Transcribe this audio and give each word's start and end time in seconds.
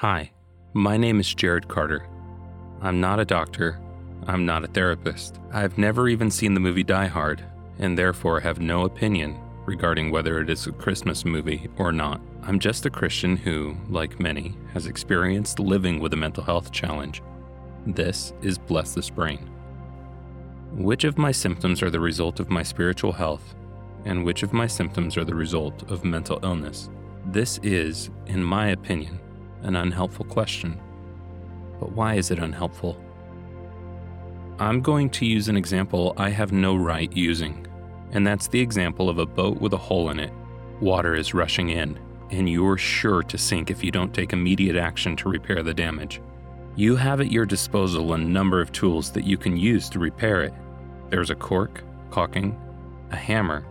Hi, 0.00 0.30
my 0.72 0.96
name 0.96 1.20
is 1.20 1.34
Jared 1.34 1.68
Carter. 1.68 2.06
I'm 2.80 3.02
not 3.02 3.20
a 3.20 3.24
doctor. 3.26 3.78
I'm 4.26 4.46
not 4.46 4.64
a 4.64 4.68
therapist. 4.68 5.38
I've 5.52 5.76
never 5.76 6.08
even 6.08 6.30
seen 6.30 6.54
the 6.54 6.60
movie 6.60 6.82
Die 6.82 7.06
Hard, 7.06 7.44
and 7.78 7.98
therefore 7.98 8.40
have 8.40 8.60
no 8.60 8.86
opinion 8.86 9.38
regarding 9.66 10.10
whether 10.10 10.40
it 10.40 10.48
is 10.48 10.66
a 10.66 10.72
Christmas 10.72 11.26
movie 11.26 11.68
or 11.76 11.92
not. 11.92 12.18
I'm 12.44 12.58
just 12.58 12.86
a 12.86 12.90
Christian 12.90 13.36
who, 13.36 13.76
like 13.90 14.18
many, 14.18 14.56
has 14.72 14.86
experienced 14.86 15.58
living 15.58 16.00
with 16.00 16.14
a 16.14 16.16
mental 16.16 16.44
health 16.44 16.72
challenge. 16.72 17.20
This 17.86 18.32
is 18.40 18.56
Bless 18.56 18.94
This 18.94 19.10
Brain. 19.10 19.50
Which 20.72 21.04
of 21.04 21.18
my 21.18 21.30
symptoms 21.30 21.82
are 21.82 21.90
the 21.90 22.00
result 22.00 22.40
of 22.40 22.48
my 22.48 22.62
spiritual 22.62 23.12
health, 23.12 23.54
and 24.06 24.24
which 24.24 24.42
of 24.42 24.54
my 24.54 24.66
symptoms 24.66 25.18
are 25.18 25.24
the 25.24 25.34
result 25.34 25.90
of 25.90 26.06
mental 26.06 26.40
illness? 26.42 26.88
This 27.26 27.60
is, 27.62 28.08
in 28.24 28.42
my 28.42 28.68
opinion, 28.68 29.20
an 29.62 29.76
unhelpful 29.76 30.26
question. 30.26 30.80
But 31.78 31.92
why 31.92 32.14
is 32.14 32.30
it 32.30 32.38
unhelpful? 32.38 33.02
I'm 34.58 34.80
going 34.82 35.08
to 35.10 35.26
use 35.26 35.48
an 35.48 35.56
example 35.56 36.12
I 36.16 36.28
have 36.30 36.52
no 36.52 36.76
right 36.76 37.10
using, 37.16 37.66
and 38.12 38.26
that's 38.26 38.48
the 38.48 38.60
example 38.60 39.08
of 39.08 39.18
a 39.18 39.26
boat 39.26 39.60
with 39.60 39.72
a 39.72 39.78
hole 39.78 40.10
in 40.10 40.20
it. 40.20 40.32
Water 40.80 41.14
is 41.14 41.34
rushing 41.34 41.70
in, 41.70 41.98
and 42.30 42.48
you're 42.48 42.76
sure 42.76 43.22
to 43.22 43.38
sink 43.38 43.70
if 43.70 43.82
you 43.82 43.90
don't 43.90 44.14
take 44.14 44.32
immediate 44.32 44.76
action 44.76 45.16
to 45.16 45.30
repair 45.30 45.62
the 45.62 45.74
damage. 45.74 46.20
You 46.76 46.96
have 46.96 47.20
at 47.20 47.32
your 47.32 47.46
disposal 47.46 48.12
a 48.12 48.18
number 48.18 48.60
of 48.60 48.72
tools 48.72 49.10
that 49.12 49.24
you 49.24 49.36
can 49.36 49.56
use 49.56 49.88
to 49.90 49.98
repair 49.98 50.42
it. 50.42 50.54
There's 51.08 51.30
a 51.30 51.34
cork, 51.34 51.82
caulking, 52.10 52.58
a 53.10 53.16
hammer, 53.16 53.64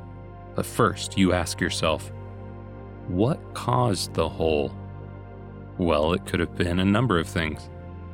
but 0.56 0.66
first 0.66 1.18
you 1.18 1.34
ask 1.34 1.62
yourself, 1.62 2.12
what 3.08 3.40
caused 3.54 4.14
the 4.14 4.28
hole? 4.28 4.76
Well, 5.80 6.12
it 6.12 6.26
could 6.26 6.42
have 6.42 6.58
been 6.58 6.82
a 6.82 6.86
number 6.86 7.18
of 7.18 7.28
things. 7.28 7.70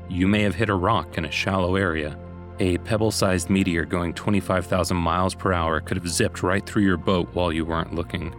You 0.07 0.27
may 0.27 0.43
have 0.43 0.53
hit 0.53 0.69
a 0.69 0.75
rock 0.75 1.17
in 1.17 1.25
a 1.25 1.31
shallow 1.31 1.75
area. 1.75 2.15
A 2.59 2.77
pebble 2.77 3.09
sized 3.09 3.49
meteor 3.49 3.85
going 3.85 4.13
25,000 4.13 4.95
miles 4.95 5.33
per 5.33 5.51
hour 5.51 5.81
could 5.81 5.97
have 5.97 6.07
zipped 6.07 6.43
right 6.43 6.63
through 6.63 6.83
your 6.83 6.95
boat 6.95 7.27
while 7.33 7.51
you 7.51 7.65
weren't 7.65 7.95
looking. 7.95 8.35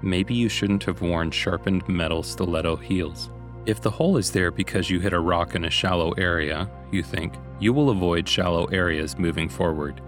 Maybe 0.00 0.32
you 0.32 0.48
shouldn't 0.48 0.84
have 0.84 1.02
worn 1.02 1.32
sharpened 1.32 1.88
metal 1.88 2.22
stiletto 2.22 2.76
heels. 2.76 3.30
If 3.66 3.82
the 3.82 3.90
hole 3.90 4.16
is 4.16 4.30
there 4.30 4.52
because 4.52 4.88
you 4.88 5.00
hit 5.00 5.12
a 5.12 5.18
rock 5.18 5.56
in 5.56 5.64
a 5.64 5.70
shallow 5.70 6.12
area, 6.12 6.70
you 6.92 7.02
think, 7.02 7.34
you 7.58 7.72
will 7.72 7.90
avoid 7.90 8.28
shallow 8.28 8.66
areas 8.66 9.18
moving 9.18 9.48
forward. 9.48 10.00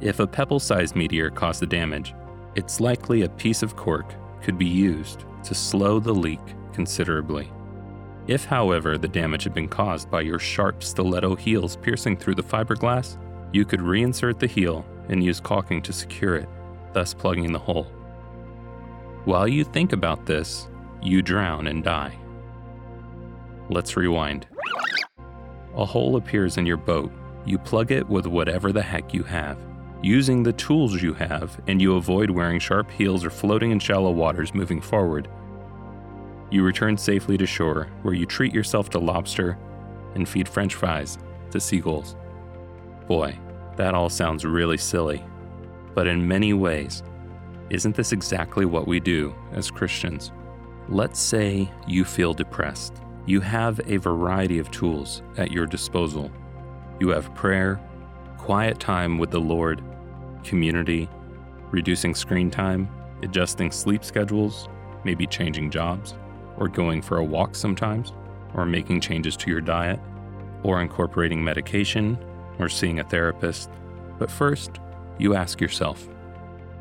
If 0.00 0.20
a 0.20 0.26
pebble 0.26 0.60
sized 0.60 0.94
meteor 0.94 1.30
caused 1.30 1.60
the 1.60 1.66
damage, 1.66 2.14
it's 2.54 2.78
likely 2.78 3.22
a 3.22 3.28
piece 3.28 3.64
of 3.64 3.74
cork 3.74 4.14
could 4.40 4.56
be 4.56 4.66
used 4.66 5.24
to 5.42 5.52
slow 5.52 5.98
the 5.98 6.14
leak 6.14 6.40
considerably. 6.72 7.50
If, 8.26 8.44
however, 8.44 8.98
the 8.98 9.08
damage 9.08 9.44
had 9.44 9.54
been 9.54 9.68
caused 9.68 10.10
by 10.10 10.22
your 10.22 10.38
sharp 10.38 10.82
stiletto 10.82 11.36
heels 11.36 11.76
piercing 11.76 12.16
through 12.16 12.34
the 12.34 12.42
fiberglass, 12.42 13.18
you 13.52 13.64
could 13.64 13.80
reinsert 13.80 14.38
the 14.38 14.48
heel 14.48 14.84
and 15.08 15.22
use 15.22 15.38
caulking 15.38 15.80
to 15.82 15.92
secure 15.92 16.34
it, 16.34 16.48
thus 16.92 17.14
plugging 17.14 17.52
the 17.52 17.58
hole. 17.58 17.84
While 19.24 19.46
you 19.46 19.64
think 19.64 19.92
about 19.92 20.26
this, 20.26 20.68
you 21.02 21.22
drown 21.22 21.68
and 21.68 21.84
die. 21.84 22.16
Let's 23.68 23.96
rewind. 23.96 24.46
A 25.76 25.84
hole 25.84 26.16
appears 26.16 26.56
in 26.56 26.66
your 26.66 26.76
boat. 26.76 27.12
You 27.44 27.58
plug 27.58 27.92
it 27.92 28.08
with 28.08 28.26
whatever 28.26 28.72
the 28.72 28.82
heck 28.82 29.14
you 29.14 29.22
have. 29.22 29.58
Using 30.02 30.42
the 30.42 30.52
tools 30.52 31.00
you 31.00 31.14
have, 31.14 31.60
and 31.68 31.80
you 31.80 31.96
avoid 31.96 32.30
wearing 32.30 32.58
sharp 32.58 32.90
heels 32.90 33.24
or 33.24 33.30
floating 33.30 33.70
in 33.70 33.78
shallow 33.78 34.10
waters 34.10 34.54
moving 34.54 34.80
forward. 34.80 35.28
You 36.50 36.62
return 36.62 36.96
safely 36.96 37.36
to 37.38 37.46
shore, 37.46 37.88
where 38.02 38.14
you 38.14 38.26
treat 38.26 38.54
yourself 38.54 38.88
to 38.90 38.98
lobster 38.98 39.58
and 40.14 40.28
feed 40.28 40.48
french 40.48 40.74
fries 40.74 41.18
to 41.50 41.60
seagulls. 41.60 42.16
Boy, 43.08 43.38
that 43.76 43.94
all 43.94 44.08
sounds 44.08 44.44
really 44.44 44.78
silly. 44.78 45.24
But 45.94 46.06
in 46.06 46.26
many 46.26 46.52
ways, 46.52 47.02
isn't 47.70 47.96
this 47.96 48.12
exactly 48.12 48.64
what 48.64 48.86
we 48.86 49.00
do 49.00 49.34
as 49.52 49.70
Christians? 49.70 50.30
Let's 50.88 51.18
say 51.18 51.70
you 51.88 52.04
feel 52.04 52.32
depressed. 52.32 52.94
You 53.26 53.40
have 53.40 53.80
a 53.86 53.96
variety 53.96 54.58
of 54.58 54.70
tools 54.70 55.22
at 55.36 55.50
your 55.50 55.66
disposal. 55.66 56.30
You 57.00 57.08
have 57.08 57.34
prayer, 57.34 57.80
quiet 58.38 58.78
time 58.78 59.18
with 59.18 59.32
the 59.32 59.40
Lord, 59.40 59.82
community, 60.44 61.08
reducing 61.72 62.14
screen 62.14 62.50
time, 62.52 62.88
adjusting 63.22 63.72
sleep 63.72 64.04
schedules, 64.04 64.68
maybe 65.04 65.26
changing 65.26 65.70
jobs, 65.70 66.14
or 66.58 66.68
going 66.68 67.02
for 67.02 67.18
a 67.18 67.24
walk 67.24 67.54
sometimes, 67.54 68.12
or 68.54 68.64
making 68.64 69.00
changes 69.00 69.36
to 69.36 69.50
your 69.50 69.60
diet, 69.60 70.00
or 70.62 70.80
incorporating 70.80 71.42
medication, 71.42 72.18
or 72.58 72.68
seeing 72.68 73.00
a 73.00 73.04
therapist. 73.04 73.70
But 74.18 74.30
first, 74.30 74.80
you 75.18 75.34
ask 75.34 75.60
yourself, 75.60 76.08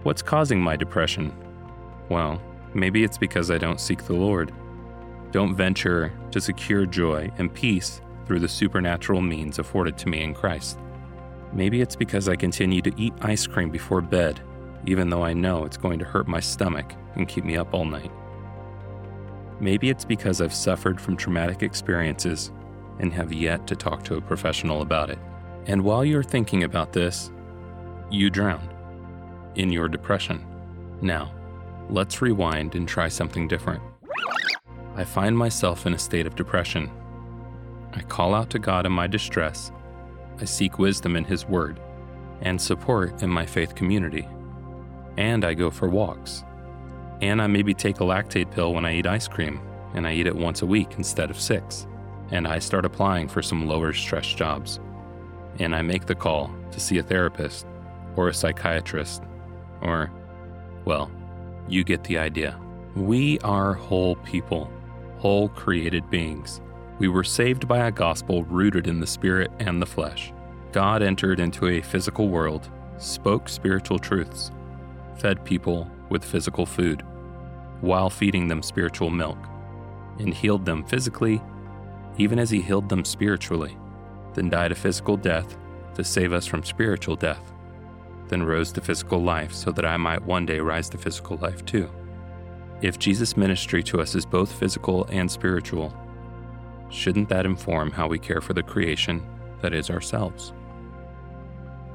What's 0.03 0.21
causing 0.21 0.61
my 0.61 0.75
depression? 0.75 1.33
Well, 2.09 2.39
maybe 2.75 3.03
it's 3.03 3.17
because 3.17 3.49
I 3.49 3.57
don't 3.57 3.81
seek 3.81 4.03
the 4.03 4.13
Lord. 4.13 4.53
Don't 5.31 5.55
venture 5.55 6.13
to 6.31 6.39
secure 6.39 6.85
joy 6.85 7.31
and 7.37 7.53
peace 7.53 8.01
through 8.25 8.39
the 8.39 8.47
supernatural 8.47 9.21
means 9.21 9.59
afforded 9.59 9.97
to 9.97 10.09
me 10.09 10.21
in 10.21 10.33
Christ. 10.33 10.79
Maybe 11.53 11.81
it's 11.81 11.95
because 11.95 12.29
I 12.29 12.35
continue 12.35 12.81
to 12.81 12.93
eat 13.01 13.13
ice 13.21 13.47
cream 13.47 13.69
before 13.69 14.01
bed, 14.01 14.41
even 14.85 15.09
though 15.09 15.23
I 15.23 15.33
know 15.33 15.65
it's 15.65 15.77
going 15.77 15.99
to 15.99 16.05
hurt 16.05 16.27
my 16.27 16.39
stomach 16.39 16.93
and 17.15 17.27
keep 17.27 17.43
me 17.43 17.57
up 17.57 17.73
all 17.73 17.85
night. 17.85 18.11
Maybe 19.59 19.89
it's 19.89 20.05
because 20.05 20.41
I've 20.41 20.53
suffered 20.53 20.99
from 20.99 21.15
traumatic 21.15 21.63
experiences 21.63 22.51
and 22.99 23.13
have 23.13 23.31
yet 23.31 23.67
to 23.67 23.75
talk 23.75 24.03
to 24.03 24.15
a 24.15 24.21
professional 24.21 24.81
about 24.81 25.09
it. 25.09 25.19
And 25.67 25.83
while 25.83 26.05
you're 26.05 26.23
thinking 26.23 26.63
about 26.63 26.93
this, 26.93 27.31
you 28.09 28.29
drown 28.29 28.69
in 29.55 29.71
your 29.71 29.87
depression. 29.87 30.45
Now, 31.01 31.33
let's 31.89 32.21
rewind 32.21 32.75
and 32.75 32.87
try 32.87 33.07
something 33.07 33.47
different. 33.47 33.81
I 34.95 35.03
find 35.03 35.37
myself 35.37 35.85
in 35.85 35.93
a 35.93 35.99
state 35.99 36.27
of 36.27 36.35
depression. 36.35 36.89
I 37.93 38.01
call 38.01 38.33
out 38.33 38.49
to 38.51 38.59
God 38.59 38.85
in 38.85 38.91
my 38.91 39.07
distress. 39.07 39.71
I 40.39 40.45
seek 40.45 40.79
wisdom 40.79 41.15
in 41.15 41.23
His 41.23 41.45
Word 41.45 41.79
and 42.41 42.59
support 42.59 43.23
in 43.23 43.29
my 43.29 43.45
faith 43.45 43.75
community. 43.75 44.27
And 45.17 45.45
I 45.45 45.53
go 45.53 45.69
for 45.69 45.87
walks. 45.87 46.43
And 47.21 47.41
I 47.41 47.47
maybe 47.47 47.73
take 47.73 47.99
a 47.99 48.03
Lactaid 48.03 48.51
pill 48.51 48.73
when 48.73 48.85
I 48.85 48.95
eat 48.95 49.07
ice 49.07 49.27
cream, 49.27 49.59
and 49.93 50.05
I 50.05 50.13
eat 50.13 50.27
it 50.27 50.35
once 50.35 50.61
a 50.61 50.65
week 50.65 50.95
instead 50.97 51.29
of 51.29 51.39
six. 51.39 51.87
And 52.31 52.47
I 52.47 52.59
start 52.59 52.85
applying 52.85 53.27
for 53.27 53.41
some 53.41 53.67
lower 53.67 53.93
stress 53.93 54.27
jobs. 54.27 54.79
And 55.59 55.75
I 55.75 55.81
make 55.81 56.05
the 56.05 56.15
call 56.15 56.51
to 56.71 56.79
see 56.79 56.97
a 56.97 57.03
therapist 57.03 57.65
or 58.15 58.27
a 58.27 58.33
psychiatrist 58.33 59.23
or, 59.81 60.11
well, 60.85 61.11
you 61.67 61.83
get 61.83 62.03
the 62.03 62.17
idea. 62.17 62.59
We 62.95 63.39
are 63.39 63.73
whole 63.73 64.15
people, 64.17 64.69
whole 65.17 65.49
created 65.49 66.09
beings. 66.09 66.61
We 66.99 67.07
were 67.07 67.23
saved 67.23 67.67
by 67.67 67.87
a 67.87 67.91
gospel 67.91 68.43
rooted 68.43 68.87
in 68.87 68.99
the 68.99 69.07
spirit 69.07 69.51
and 69.59 69.81
the 69.81 69.85
flesh. 69.85 70.31
God 70.71 71.01
entered 71.01 71.39
into 71.39 71.67
a 71.67 71.81
physical 71.81 72.29
world, 72.29 72.69
spoke 72.97 73.49
spiritual 73.49 73.99
truths, 73.99 74.51
fed 75.17 75.43
people 75.45 75.89
with 76.09 76.23
physical 76.23 76.65
food, 76.65 77.03
while 77.81 78.09
feeding 78.09 78.47
them 78.47 78.61
spiritual 78.61 79.09
milk, 79.09 79.37
and 80.19 80.33
healed 80.33 80.65
them 80.65 80.83
physically, 80.83 81.41
even 82.17 82.39
as 82.39 82.49
He 82.49 82.61
healed 82.61 82.89
them 82.89 83.03
spiritually, 83.03 83.77
then 84.33 84.49
died 84.49 84.71
a 84.71 84.75
physical 84.75 85.17
death 85.17 85.57
to 85.95 86.03
save 86.03 86.33
us 86.33 86.45
from 86.45 86.63
spiritual 86.63 87.15
death 87.15 87.53
then 88.27 88.43
rose 88.43 88.71
to 88.73 88.81
physical 88.81 89.21
life 89.21 89.53
so 89.53 89.71
that 89.71 89.85
I 89.85 89.97
might 89.97 90.23
one 90.23 90.45
day 90.45 90.59
rise 90.59 90.89
to 90.89 90.97
physical 90.97 91.37
life 91.37 91.63
too. 91.65 91.89
If 92.81 92.99
Jesus' 92.99 93.37
ministry 93.37 93.83
to 93.83 94.01
us 94.01 94.15
is 94.15 94.25
both 94.25 94.51
physical 94.51 95.05
and 95.05 95.29
spiritual, 95.29 95.95
shouldn't 96.89 97.29
that 97.29 97.45
inform 97.45 97.91
how 97.91 98.07
we 98.07 98.19
care 98.19 98.41
for 98.41 98.53
the 98.53 98.63
creation 98.63 99.25
that 99.61 99.73
is 99.73 99.89
ourselves? 99.89 100.53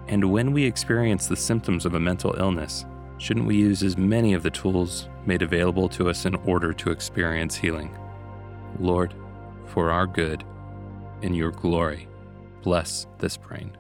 And 0.08 0.32
when 0.32 0.52
we 0.52 0.64
experience 0.64 1.26
the 1.26 1.36
symptoms 1.36 1.86
of 1.86 1.94
a 1.94 2.00
mental 2.00 2.34
illness, 2.38 2.84
shouldn't 3.20 3.46
we 3.46 3.56
use 3.56 3.82
as 3.82 3.98
many 3.98 4.32
of 4.32 4.42
the 4.42 4.50
tools 4.50 5.08
made 5.26 5.42
available 5.42 5.90
to 5.90 6.08
us 6.08 6.24
in 6.24 6.34
order 6.36 6.72
to 6.72 6.90
experience 6.90 7.54
healing? 7.54 7.94
Lord, 8.78 9.14
for 9.66 9.90
our 9.90 10.06
good, 10.06 10.42
in 11.20 11.34
your 11.34 11.50
glory, 11.50 12.08
bless 12.62 13.06
this 13.18 13.36
brain. 13.36 13.76